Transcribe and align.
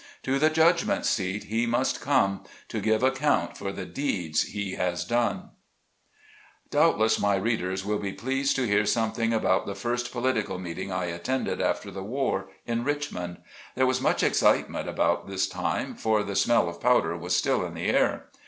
To 0.23 0.39
the 0.39 0.49
judgment 0.49 1.05
seat 1.05 1.43
he 1.43 1.67
must 1.67 2.01
come 2.01 2.43
To 2.69 2.81
give 2.81 3.03
account 3.03 3.55
for 3.55 3.71
the 3.71 3.85
deeds 3.85 4.41
he 4.45 4.71
has 4.73 5.05
done." 5.05 5.43
IN 5.43 5.43
A 5.43 5.43
VIRGINIA 5.43 6.71
PULPIT. 6.71 6.79
83 6.79 6.79
Doubtless 6.79 7.19
my 7.19 7.35
readers 7.35 7.85
will 7.85 7.99
be 7.99 8.11
pleased 8.11 8.55
to 8.55 8.65
hear 8.67 8.87
something 8.87 9.31
about 9.31 9.67
the 9.67 9.75
first 9.75 10.11
political 10.11 10.57
meeting 10.57 10.91
I 10.91 11.05
attended 11.05 11.61
after 11.61 11.91
the 11.91 12.01
war, 12.01 12.47
in 12.65 12.83
Richmond. 12.83 13.43
There 13.75 13.85
was 13.85 14.01
much 14.01 14.23
excitement 14.23 14.89
about 14.89 15.27
this 15.27 15.45
time, 15.47 15.93
for 15.93 16.23
the 16.23 16.35
smell 16.35 16.67
of 16.67 16.81
powder 16.81 17.15
was 17.15 17.35
still 17.35 17.63
in 17.63 17.75
the 17.75 17.85
air. 17.91 18.29